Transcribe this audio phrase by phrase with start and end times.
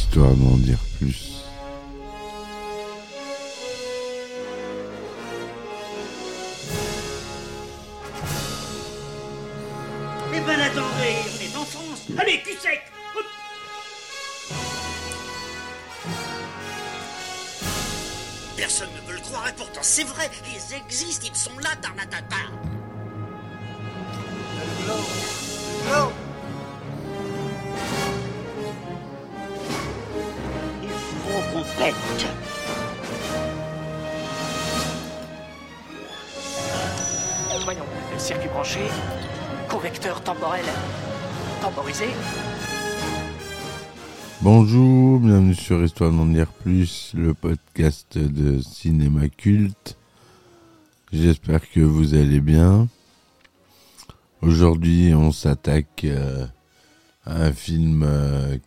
[0.00, 1.39] histoire d'en dire plus.
[37.72, 37.86] Voyons,
[38.18, 38.80] circuit branché,
[39.68, 40.64] correcteur temporel
[41.62, 42.06] temporisé.
[44.40, 49.96] Bonjour, bienvenue sur Histoire d'en dire plus, le podcast de cinéma culte.
[51.12, 52.88] J'espère que vous allez bien.
[54.42, 56.44] Aujourd'hui, on s'attaque euh,
[57.24, 58.58] à un film euh,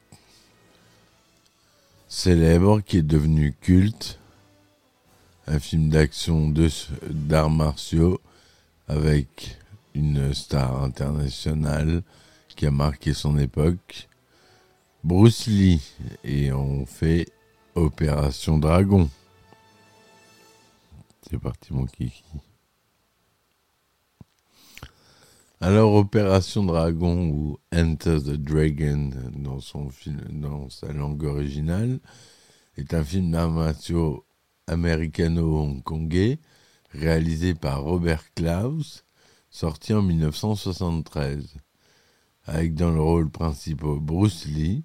[2.07, 4.17] célèbre qui est devenu culte.
[5.47, 6.53] Un film d'action
[7.09, 8.21] d'arts martiaux
[8.87, 9.57] avec
[9.93, 12.03] une star internationale
[12.55, 14.07] qui a marqué son époque.
[15.03, 15.81] Bruce Lee
[16.23, 17.27] et on fait
[17.75, 19.09] Opération Dragon.
[21.29, 22.23] C'est parti mon kiki.
[25.59, 31.99] Alors Opération Dragon ou Enter the Dragon dans son film dans sa langue originale
[32.75, 33.73] est un film d'arts
[34.67, 36.39] américano-hongkongais
[36.93, 39.03] réalisé par Robert Klaus
[39.49, 41.55] sorti en 1973
[42.45, 44.83] avec dans le rôle principal Bruce Lee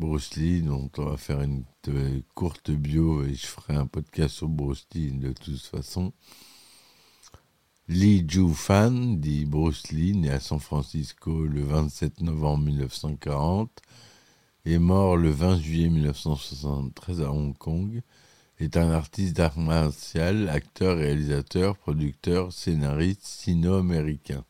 [0.00, 1.64] Bruce Lee, dont on va faire une
[2.34, 6.12] courte bio et je ferai un podcast sur Bruce Lee de toute façon.
[7.86, 13.70] Lee Ju-fan, dit Bruce Lee, né à San Francisco le 27 novembre 1940
[14.64, 18.02] et mort le 20 juillet 1973 à Hong Kong,
[18.58, 24.44] est un artiste d'art martial, acteur, réalisateur, producteur, scénariste sino-américain.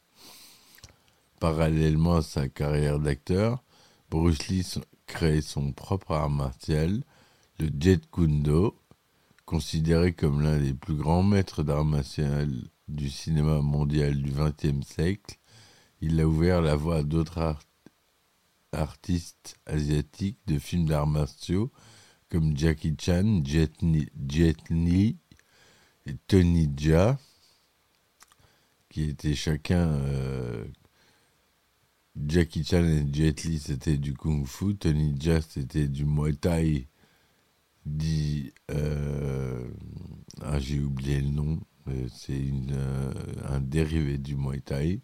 [1.40, 3.62] Parallèlement à sa carrière d'acteur,
[4.10, 4.66] Bruce Lee
[5.06, 7.02] crée son propre art martial,
[7.58, 8.78] le Jet Kundo,
[9.44, 12.50] considéré comme l'un des plus grands maîtres d'art martial
[12.88, 15.38] du cinéma mondial du XXe siècle.
[16.00, 17.62] Il a ouvert la voie à d'autres art-
[18.72, 21.70] artistes asiatiques de films d'arts martiaux
[22.34, 23.70] comme Jackie Chan, Jet,
[24.68, 25.16] Li
[26.04, 27.16] et Tony Jaa,
[28.88, 30.64] qui étaient chacun euh,
[32.26, 34.74] Jackie Chan et Jet Li, c'était du Kung Fu.
[34.74, 36.88] Tony Jaa, c'était du Muay Thai.
[37.86, 38.52] Dit.
[38.72, 39.70] euh,
[40.42, 41.60] ah, j'ai oublié le nom.
[42.12, 43.12] C'est euh,
[43.48, 45.02] un dérivé du Muay Thai.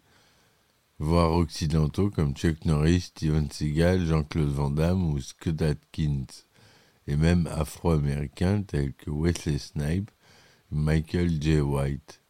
[0.99, 6.25] Voire occidentaux comme Chuck Norris, Steven Seagal, Jean-Claude Van Damme ou Scott Atkins.
[7.11, 10.11] Et même afro-américains tels que Wesley Snipes
[10.71, 11.59] et Michael J.
[11.59, 12.21] White.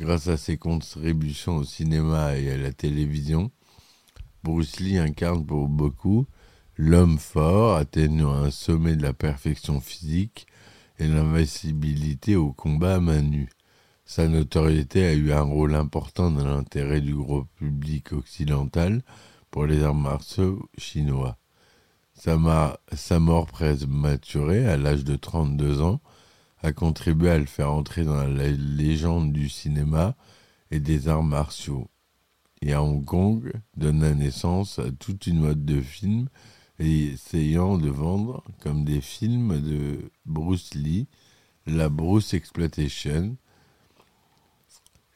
[0.00, 3.52] Grâce à ses contributions au cinéma et à la télévision,
[4.42, 6.26] Bruce Lee incarne pour beaucoup
[6.76, 10.48] l'homme fort atteignant un sommet de la perfection physique
[10.98, 13.50] et l'invincibilité au combat à main nue.
[14.06, 19.04] Sa notoriété a eu un rôle important dans l'intérêt du gros public occidental
[19.52, 21.38] pour les arts martiaux chinois.
[22.16, 22.36] Sa,
[23.18, 26.00] mort prématurée, à l'âge de 32 ans,
[26.62, 30.16] a contribué à le faire entrer dans la légende du cinéma
[30.70, 31.88] et des arts martiaux
[32.62, 36.28] et à Hong Kong donna naissance à toute une mode de films
[36.78, 41.06] essayant de vendre comme des films de Bruce Lee,
[41.66, 43.36] la Bruce Exploitation.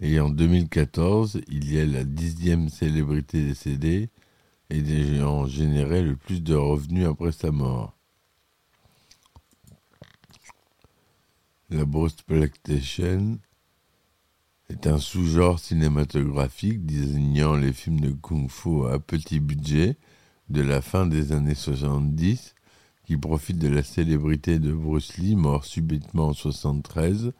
[0.00, 4.08] Et en 2014, il y a la dixième célébrité décédée
[4.70, 7.96] et ayant généré le plus de revenus après sa mort.
[11.70, 13.38] La Bruce Exploitation
[14.68, 19.96] est un sous-genre cinématographique désignant les films de kung-fu à petit budget
[20.48, 22.54] de la fin des années 70
[23.04, 27.32] qui profitent de la célébrité de Bruce Lee, mort subitement en 73,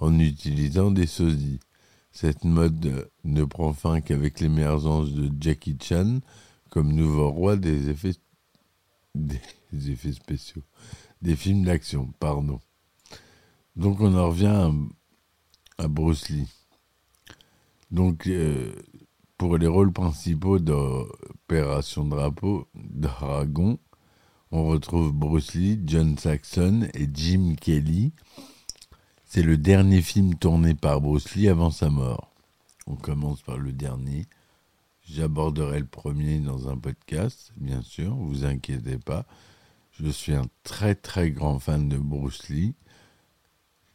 [0.00, 1.60] en utilisant des sosies.
[2.10, 6.18] Cette mode ne prend fin qu'avec l'émergence de Jackie Chan
[6.72, 8.14] comme nouveau roi des effets,
[9.14, 9.38] des
[9.90, 10.62] effets spéciaux,
[11.20, 12.60] des films d'action, pardon.
[13.76, 16.48] Donc on en revient à, à Bruce Lee.
[17.90, 18.72] Donc, euh,
[19.36, 23.78] pour les rôles principaux d'Opération Drapeau, Dragon,
[24.50, 28.14] on retrouve Bruce Lee, John Saxon et Jim Kelly.
[29.26, 32.32] C'est le dernier film tourné par Bruce Lee avant sa mort.
[32.86, 34.24] On commence par le dernier.
[35.04, 39.26] J'aborderai le premier dans un podcast, bien sûr, vous inquiétez pas.
[39.90, 42.74] Je suis un très très grand fan de Bruce Lee.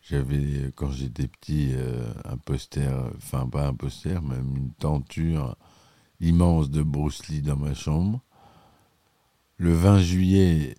[0.01, 5.57] J'avais, quand j'étais petit, euh, un poster, enfin pas un poster, même une tenture
[6.19, 8.21] immense de Bruce Lee dans ma chambre.
[9.57, 10.75] Le 20 juillet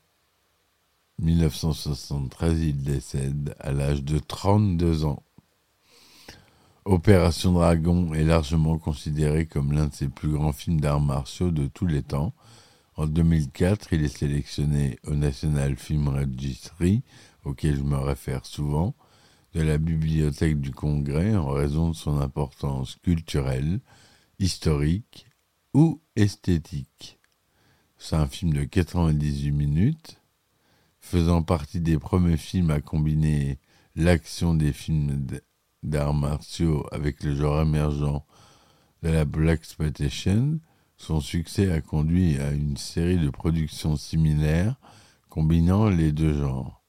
[1.19, 5.23] 1973, il décède à l'âge de 32 ans.
[6.89, 11.67] Opération Dragon est largement considéré comme l'un de ses plus grands films d'arts martiaux de
[11.67, 12.33] tous les temps.
[12.97, 17.03] En 2004, il est sélectionné au National Film Registry,
[17.45, 18.95] auquel je me réfère souvent,
[19.53, 23.81] de la Bibliothèque du Congrès en raison de son importance culturelle,
[24.39, 25.27] historique
[25.75, 27.19] ou esthétique.
[27.99, 30.23] C'est un film de 98 minutes,
[31.01, 33.59] faisant partie des premiers films à combiner
[33.95, 35.27] l'action des films
[35.83, 38.25] d'arts martiaux avec le genre émergent
[39.03, 40.61] de la Black Exploitation,
[40.97, 44.77] son succès a conduit à une série de productions similaires
[45.29, 46.83] combinant les deux genres.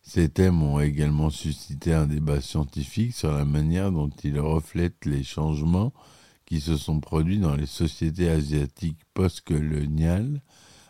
[0.00, 5.22] Ces thèmes ont également suscité un débat scientifique sur la manière dont ils reflètent les
[5.22, 5.92] changements
[6.46, 10.42] qui se sont produits dans les sociétés asiatiques post-coloniales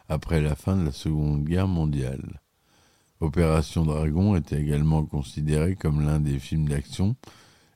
[0.08, 2.43] après la fin de la Seconde Guerre mondiale.
[3.20, 7.16] Opération Dragon est également considéré comme l'un des films d'action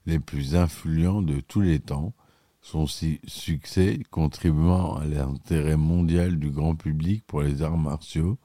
[0.07, 2.15] les plus influents de tous les temps,
[2.63, 8.39] son succès contribuant à l'intérêt mondial du grand public pour les arts martiaux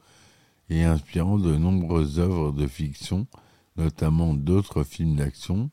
[0.70, 3.28] et inspirant de nombreuses œuvres de fiction,
[3.78, 5.70] notamment d'autres films d'action,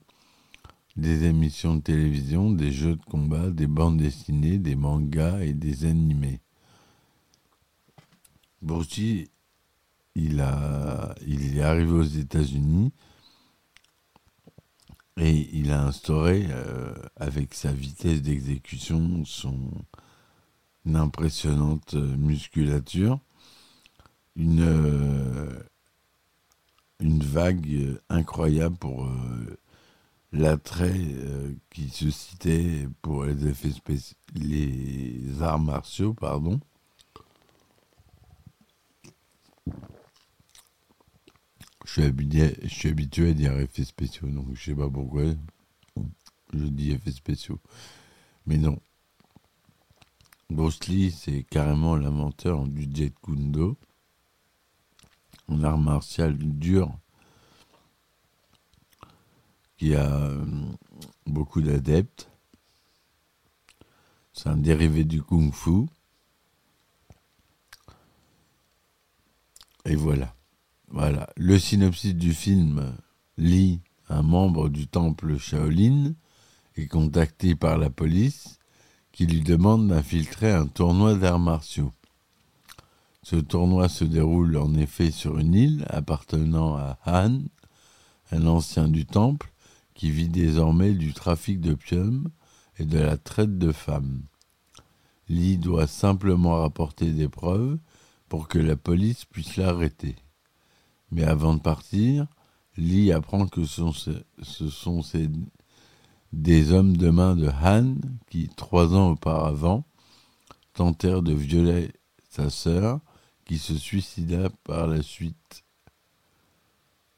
[0.96, 5.84] des émissions de télévision, des jeux de combat, des bandes dessinées, des mangas et des
[5.84, 6.40] animés.
[8.62, 9.00] Bruce
[10.14, 12.92] il, a, il est arrivé aux États-Unis
[15.20, 19.70] et il a instauré, euh, avec sa vitesse d'exécution, son
[20.94, 23.20] impressionnante musculature,
[24.34, 25.62] une, euh,
[27.00, 29.58] une vague incroyable pour euh,
[30.32, 31.00] l'attrait
[31.70, 33.72] qui se citait pour les effets
[34.34, 36.60] les arts martiaux, pardon.
[41.90, 45.25] Suis, habitué, je suis habitué à dire effets spéciaux, donc je sais pas pourquoi
[46.52, 47.58] je dis effets spéciaux.
[48.46, 48.78] Mais non.
[50.50, 50.81] Bruce
[51.16, 53.76] c'est carrément l'inventeur du Jet Kundo,
[55.48, 56.92] un art martial dur
[59.76, 60.44] qui a euh,
[61.26, 62.28] beaucoup d'adeptes.
[64.32, 65.87] C'est un dérivé du kung fu.
[69.84, 70.34] Et voilà.
[70.90, 71.28] Voilà.
[71.37, 72.92] Le synopsis du film
[73.38, 76.14] lit un membre du temple Shaolin
[76.76, 78.58] est contacté par la police
[79.12, 81.92] qui lui demande d'infiltrer un tournoi d'arts martiaux.
[83.22, 87.42] Ce tournoi se déroule en effet sur une île appartenant à Han,
[88.32, 89.52] un ancien du temple
[89.94, 92.28] qui vit désormais du trafic d'opium
[92.78, 94.22] et de la traite de femmes.
[95.28, 97.78] Lee doit simplement rapporter des preuves
[98.28, 100.16] pour que la police puisse l'arrêter.
[101.10, 102.26] Mais avant de partir,
[102.76, 105.02] Lee apprend que ce sont
[106.32, 107.96] des hommes de main de Han
[108.28, 109.84] qui, trois ans auparavant,
[110.72, 111.92] tentèrent de violer
[112.28, 113.00] sa sœur,
[113.44, 115.64] qui se suicida par la suite.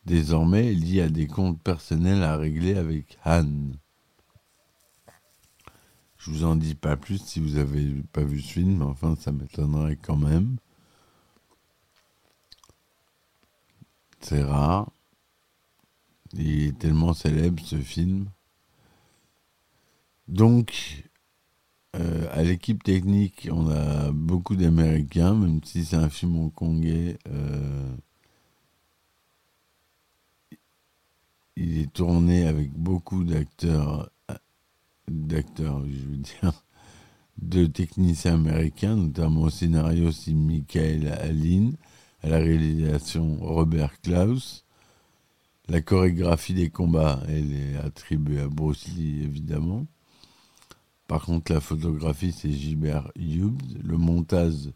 [0.07, 3.47] Désormais, Lee a des comptes personnels à régler avec Han.
[6.17, 9.17] Je vous en dis pas plus si vous avez pas vu ce film, mais enfin
[9.17, 10.57] ça m'étonnerait quand même.
[14.23, 14.91] C'est rare.
[16.35, 18.27] Il est tellement célèbre ce film.
[20.29, 21.11] Donc,
[21.97, 27.19] euh, à l'équipe technique, on a beaucoup d'Américains, même si c'est un film hongkongais.
[27.29, 27.97] Euh,
[31.57, 34.11] il est tourné avec beaucoup d'acteurs,
[35.09, 36.65] d'acteurs, je veux dire,
[37.39, 41.77] de techniciens américains, notamment au scénario, c'est Michael Allen
[42.23, 44.65] à la réalisation Robert Klaus.
[45.69, 49.87] La chorégraphie des combats, elle est attribuée à Bruce Lee, évidemment.
[51.09, 53.79] Par contre, la photographie, c'est Gilbert Hughes.
[53.83, 54.71] Le montage,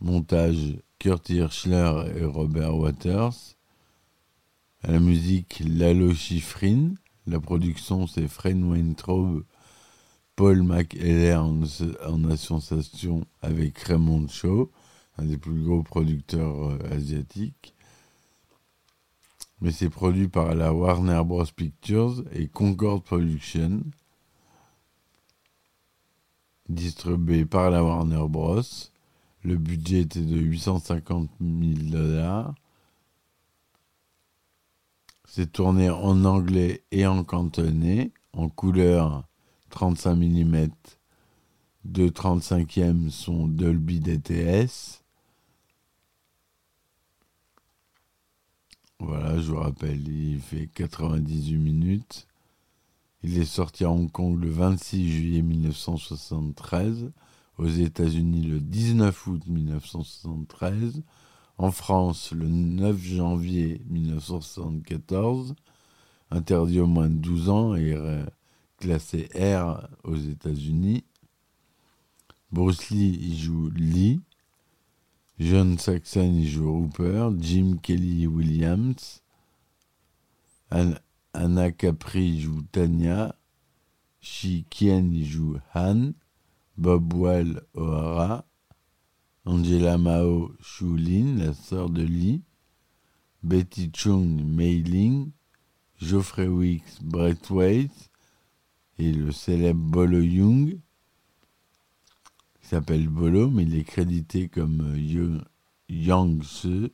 [0.00, 3.56] montage Kurt Hirschler et Robert Waters.
[4.82, 6.94] La musique, Lalo Schifrin.
[7.26, 9.44] La production, c'est Fred Weintraub,
[10.34, 11.60] Paul McHeller en,
[12.06, 14.70] en association avec Raymond Shaw
[15.20, 17.74] un des plus gros producteurs euh, asiatiques.
[19.60, 21.44] Mais c'est produit par la Warner Bros.
[21.54, 23.82] Pictures et Concord Productions,
[26.68, 28.62] distribué par la Warner Bros.
[29.42, 32.54] Le budget était de 850 000 dollars.
[35.26, 39.24] C'est tourné en anglais et en cantonais, en couleur
[39.68, 40.68] 35 mm.
[41.84, 44.99] Deux 35e sont Dolby DTS.
[49.00, 52.26] Voilà, je vous rappelle, il fait 98 minutes.
[53.22, 57.10] Il est sorti à Hong Kong le 26 juillet 1973,
[57.56, 61.02] aux États-Unis le 19 août 1973,
[61.56, 65.54] en France le 9 janvier 1974,
[66.30, 67.96] interdit au moins de 12 ans et
[68.76, 71.04] classé R aux États-Unis.
[72.52, 74.20] Bruce Lee y joue Lee.
[75.40, 77.30] John Saxon joue Hooper.
[77.38, 79.22] Jim Kelly Williams.
[80.70, 83.34] Anna Capri joue Tanya.
[84.20, 86.12] Shi Kien joue Han.
[86.76, 88.44] Bob Wall O'Hara.
[89.46, 92.42] Angela Mao Lin, la sœur de Lee.
[93.42, 95.30] Betty Chung Mei Ling.
[95.96, 98.10] Geoffrey Weeks Brett Waite
[98.98, 100.78] et le célèbre Bolo Young
[102.70, 105.40] s'appelle Bolo, mais il est crédité comme euh,
[105.88, 106.92] Yang Se.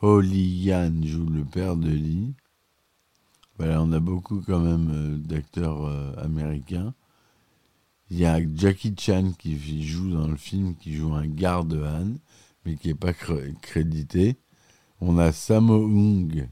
[0.00, 2.32] Ho Li Yan joue le père de Lee.
[3.58, 6.94] Voilà, on a beaucoup quand même euh, d'acteurs euh, américains.
[8.10, 12.14] Il y a Jackie Chan qui joue dans le film, qui joue un garde Han,
[12.64, 14.38] mais qui n'est pas crédité.
[15.02, 16.48] On a Sammo Hung,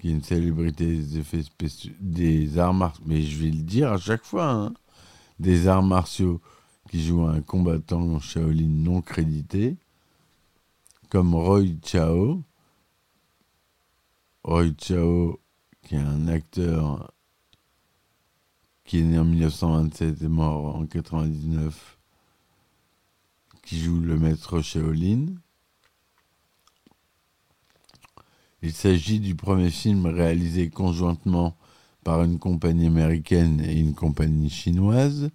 [0.00, 3.92] qui est une célébrité des effets spéciaux, des arts martiaux, mais je vais le dire
[3.92, 4.74] à chaque fois, hein
[5.38, 6.40] des arts martiaux
[6.90, 9.76] qui joue un combattant Shaolin non crédité,
[11.10, 12.42] comme Roy Chao.
[14.44, 15.40] Roy Chao,
[15.82, 17.12] qui est un acteur
[18.84, 21.98] qui est né en 1927 et mort en 99,
[23.62, 25.26] qui joue le maître Shaolin.
[28.62, 31.56] Il s'agit du premier film réalisé conjointement
[32.04, 35.30] par une compagnie américaine et une compagnie chinoise.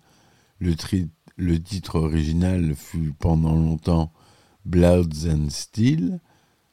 [0.60, 4.14] Le, titre original fut pendant longtemps
[4.66, 6.20] Bloods and Steel,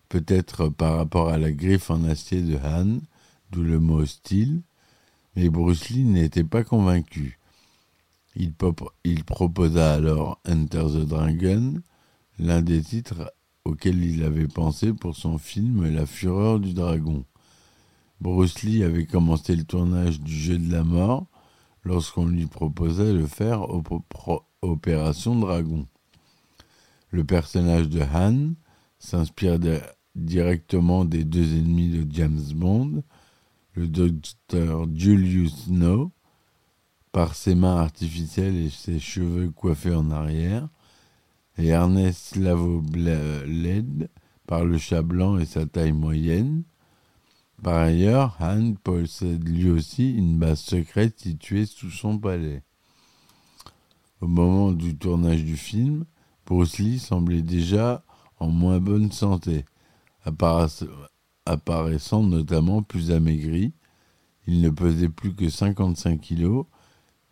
[0.08, 2.98] peut-être par rapport à la griffe en acier de Han,
[3.50, 4.60] d'où le mot steel,
[5.34, 7.38] mais Bruce Lee n'était pas convaincu.
[8.34, 8.52] Il,
[9.24, 11.80] proposa alors Enter the Dragon,
[12.38, 13.32] l'un des titres
[13.64, 17.24] auxquels il avait pensé pour son film La Fureur du Dragon.
[18.20, 21.26] Bruce Lee avait commencé le tournage du Jeu de la mort
[21.85, 23.66] lorsqu'on lui proposait de faire
[24.62, 25.87] Opération Dragon.
[27.11, 28.54] Le personnage de Han
[28.99, 29.58] s'inspire
[30.14, 33.02] directement des deux ennemis de James Bond,
[33.75, 36.11] le docteur Julius Snow,
[37.12, 40.68] par ses mains artificielles et ses cheveux coiffés en arrière,
[41.58, 44.08] et Ernest Slavo Bled
[44.46, 46.64] par le chat blanc et sa taille moyenne,
[47.62, 52.62] par ailleurs, Han possède lui aussi une base secrète située sous son palais.
[54.20, 56.04] Au moment du tournage du film,
[56.46, 58.04] Bruce Lee semblait déjà
[58.38, 59.64] en moins bonne santé,
[61.46, 63.72] apparaissant notamment plus amaigri.
[64.46, 66.66] Il ne pesait plus que 55 kilos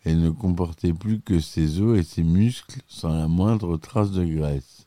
[0.05, 4.25] et ne comportait plus que ses os et ses muscles sans la moindre trace de
[4.25, 4.87] graisse.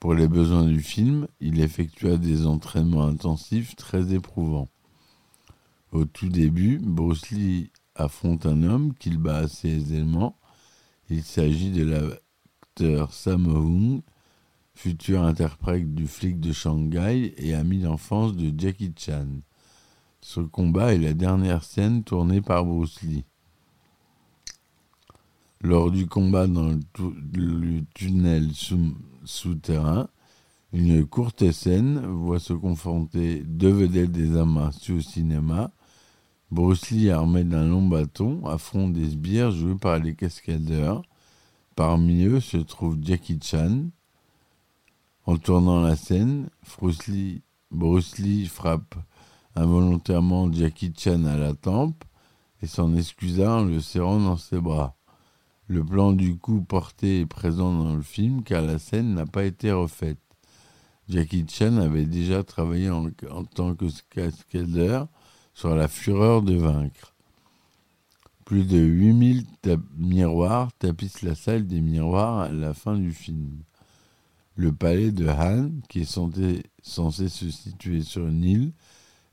[0.00, 4.68] Pour les besoins du film, il effectua des entraînements intensifs très éprouvants.
[5.90, 10.38] Au tout début, Bruce Lee affronte un homme qu'il bat assez aisément.
[11.10, 14.02] Il s'agit de l'acteur Sammo Hung,
[14.74, 19.26] futur interprète du flic de Shanghai et ami d'enfance de Jackie Chan.
[20.20, 23.24] Ce combat est la dernière scène tournée par Bruce Lee.
[25.60, 26.68] Lors du combat dans
[27.34, 28.50] le, tunnel
[29.24, 30.08] souterrain,
[30.72, 35.72] une courte scène voit se confronter deux vedettes des amas au cinéma.
[36.52, 41.02] Bruce Lee, armé d'un long bâton, affronte des sbires joués par les cascadeurs.
[41.74, 43.90] Parmi eux se trouve Jackie Chan.
[45.26, 46.50] En tournant la scène,
[47.70, 48.94] Bruce Lee frappe
[49.56, 52.04] involontairement Jackie Chan à la tempe
[52.62, 54.97] et s'en excusa en le serrant dans ses bras.
[55.70, 59.44] Le plan du coup porté est présent dans le film car la scène n'a pas
[59.44, 60.16] été refaite.
[61.10, 63.10] Jackie Chan avait déjà travaillé en,
[63.44, 65.08] tant que cascadeur
[65.52, 67.14] sur La Fureur de vaincre.
[68.46, 69.44] Plus de 8000
[69.98, 73.58] miroirs tapissent la salle des miroirs à la fin du film.
[74.54, 76.04] Le palais de Han, qui est
[76.82, 78.72] censé se situer sur une île,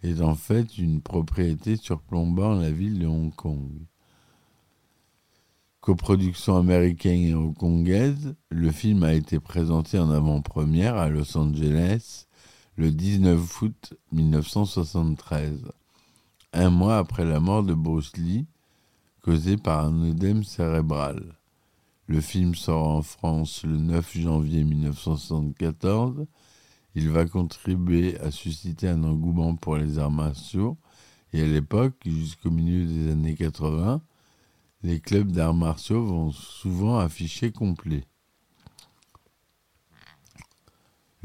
[0.03, 3.71] est en fait une propriété surplombant la ville de Hong Kong.
[5.85, 12.25] Coproduction américaine et hongkongaise, le film a été présenté en avant-première à Los Angeles
[12.75, 15.59] le 19 août 1973,
[16.53, 18.47] un mois après la mort de Bruce Lee,
[19.21, 21.21] causée par un œdème cérébral.
[22.07, 26.25] Le film sort en France le 9 janvier 1974.
[26.95, 30.77] Il va contribuer à susciter un engouement pour les arts martiaux
[31.31, 34.01] et à l'époque, jusqu'au milieu des années 80,
[34.83, 38.05] les clubs d'arts martiaux vont souvent afficher complet.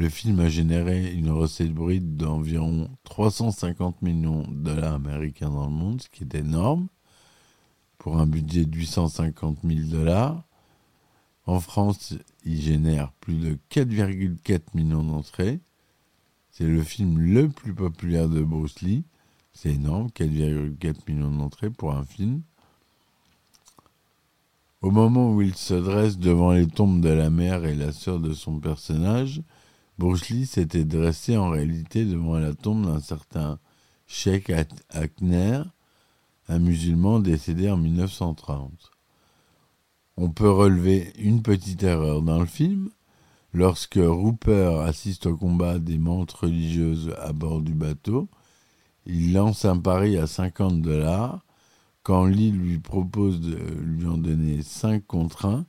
[0.00, 5.72] Le film a généré une recette brute d'environ 350 millions de dollars américains dans le
[5.72, 6.88] monde, ce qui est énorme,
[7.98, 10.42] pour un budget de 850 000 dollars.
[11.44, 12.14] En France,
[12.46, 15.60] il génère plus de 4,4 millions d'entrées.
[16.50, 19.04] C'est le film le plus populaire de Bruce Lee.
[19.52, 22.40] C'est énorme, 4,4 millions d'entrées pour un film.
[24.82, 28.18] Au moment où il se dresse devant les tombes de la mère et la sœur
[28.18, 29.42] de son personnage,
[29.98, 33.58] Bruce Lee s'était dressé en réalité devant la tombe d'un certain
[34.06, 34.50] Sheikh
[34.88, 35.60] Akner,
[36.48, 38.72] un musulman décédé en 1930.
[40.16, 42.88] On peut relever une petite erreur dans le film.
[43.52, 48.30] Lorsque Rupert assiste au combat des montres religieuses à bord du bateau,
[49.04, 51.44] il lance un pari à 50 dollars.
[52.02, 55.66] Quand Lee lui propose de lui en donner 5 contre 1,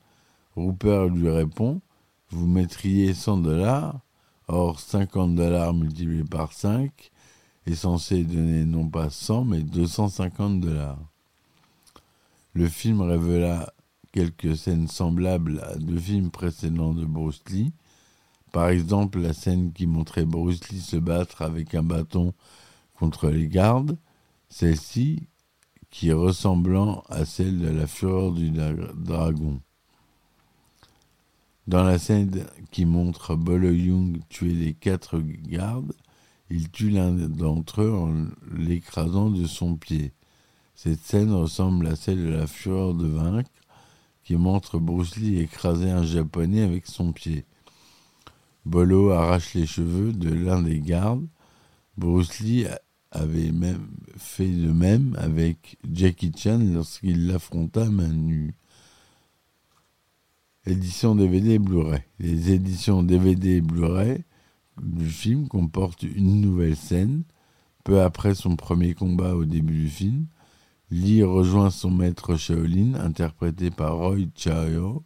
[0.55, 1.81] Rupert lui répond
[2.29, 3.99] Vous mettriez 100 dollars
[4.47, 7.11] Or, 50 dollars multipliés par 5
[7.65, 10.99] est censé donner non pas 100 mais 250 dollars.
[12.53, 13.73] Le film révéla
[14.11, 17.71] quelques scènes semblables à deux films précédents de Bruce Lee.
[18.51, 22.33] Par exemple, la scène qui montrait Bruce Lee se battre avec un bâton
[22.95, 23.97] contre les gardes,
[24.49, 25.27] celle-ci
[25.91, 29.61] qui ressemblant à celle de la fureur du dragon.
[31.67, 35.93] Dans la scène qui montre Bolo Young tuer les quatre gardes,
[36.49, 38.25] il tue l'un d'entre eux en
[38.57, 40.13] l'écrasant de son pied.
[40.75, 43.51] Cette scène ressemble à celle de la fureur de vaincre
[44.23, 47.45] qui montre Bruce Lee écraser un japonais avec son pied.
[48.65, 51.27] Bolo arrache les cheveux de l'un des gardes.
[51.97, 52.65] Bruce Lee
[53.11, 58.55] avait même fait de même avec Jackie Chan lorsqu'il l'affronta main nue.
[60.65, 62.03] Édition DVD Blu-ray.
[62.19, 64.23] Les éditions DVD Blu-ray
[64.81, 67.23] du film comportent une nouvelle scène.
[67.83, 70.27] Peu après son premier combat au début du film,
[70.91, 75.03] Lee rejoint son maître Shaolin, interprété par Roy Chao,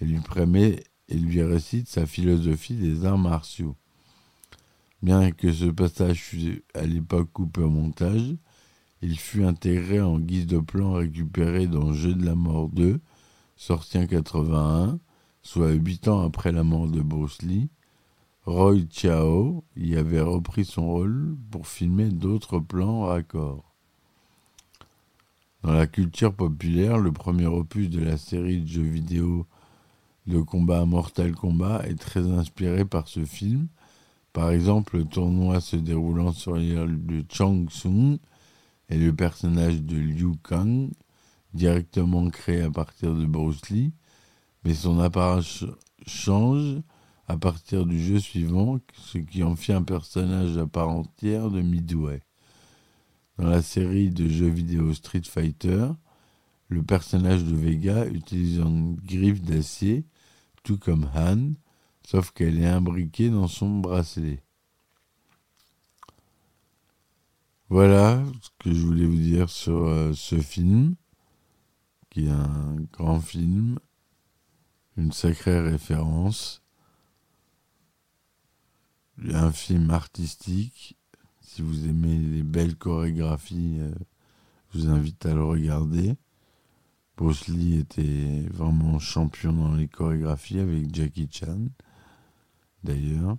[0.00, 3.74] et lui récite sa philosophie des arts martiaux.
[5.02, 8.34] Bien que ce passage fût à l'époque coupé au montage,
[9.00, 13.00] il fut intégré en guise de plan récupéré dans Jeu de la mort 2,
[13.56, 14.98] sorti en 81,
[15.42, 17.68] soit huit ans après la mort de Bruce Lee,
[18.44, 23.74] Roy Chao y avait repris son rôle pour filmer d'autres plans raccords.
[25.62, 29.46] Dans la culture populaire, le premier opus de la série de jeux vidéo
[30.26, 33.68] de combat Mortal Kombat est très inspiré par ce film.
[34.38, 38.18] Par exemple, le tournoi se déroulant sur l'île de Chang-Sung
[38.88, 40.90] et le personnage de Liu Kang
[41.54, 43.92] directement créé à partir de Bruce Lee,
[44.62, 45.64] mais son apparence
[46.06, 46.80] change
[47.26, 51.60] à partir du jeu suivant, ce qui en fait un personnage à part entière de
[51.60, 52.22] Midway.
[53.38, 55.88] Dans la série de jeux vidéo Street Fighter,
[56.68, 60.04] le personnage de Vega utilise une griffe d'acier,
[60.62, 61.54] tout comme Han,
[62.08, 64.42] sauf qu'elle est imbriquée dans son bracelet.
[67.68, 70.94] Voilà ce que je voulais vous dire sur euh, ce film
[72.08, 73.78] qui est un grand film,
[74.96, 76.62] une sacrée référence,
[79.30, 80.96] un film artistique.
[81.42, 83.92] Si vous aimez les belles chorégraphies, euh,
[84.72, 86.16] je vous invite à le regarder.
[87.18, 91.66] Bruce Lee était vraiment champion dans les chorégraphies avec Jackie Chan,
[92.84, 93.36] d'ailleurs.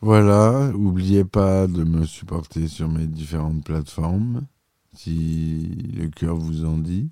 [0.00, 4.46] Voilà, n'oubliez pas de me supporter sur mes différentes plateformes
[4.94, 7.10] si le cœur vous en dit.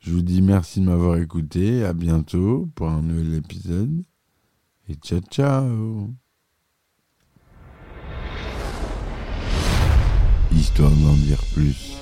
[0.00, 1.84] Je vous dis merci de m'avoir écouté.
[1.84, 4.02] À bientôt pour un nouvel épisode.
[4.88, 6.10] Et ciao ciao.
[10.50, 12.01] Histoire d'en dire plus.